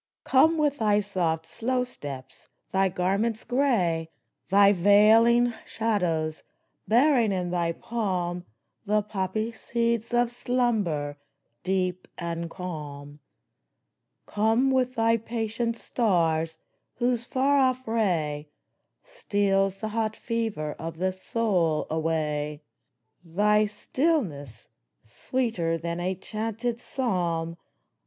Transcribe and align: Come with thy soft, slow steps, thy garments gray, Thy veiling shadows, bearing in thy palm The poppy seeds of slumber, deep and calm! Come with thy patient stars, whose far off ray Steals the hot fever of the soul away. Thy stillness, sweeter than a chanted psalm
Come 0.23 0.57
with 0.57 0.79
thy 0.79 0.99
soft, 0.99 1.45
slow 1.45 1.83
steps, 1.83 2.49
thy 2.71 2.89
garments 2.89 3.43
gray, 3.43 4.09
Thy 4.49 4.73
veiling 4.73 5.53
shadows, 5.67 6.41
bearing 6.87 7.31
in 7.31 7.51
thy 7.51 7.73
palm 7.73 8.43
The 8.87 9.03
poppy 9.03 9.51
seeds 9.51 10.11
of 10.11 10.31
slumber, 10.31 11.19
deep 11.61 12.07
and 12.17 12.49
calm! 12.49 13.19
Come 14.25 14.71
with 14.71 14.95
thy 14.95 15.17
patient 15.17 15.77
stars, 15.77 16.57
whose 16.95 17.25
far 17.25 17.59
off 17.59 17.87
ray 17.87 18.49
Steals 19.03 19.75
the 19.75 19.89
hot 19.89 20.15
fever 20.15 20.71
of 20.79 20.97
the 20.97 21.13
soul 21.13 21.85
away. 21.91 22.63
Thy 23.23 23.67
stillness, 23.67 24.67
sweeter 25.03 25.77
than 25.77 25.99
a 25.99 26.15
chanted 26.15 26.81
psalm 26.81 27.55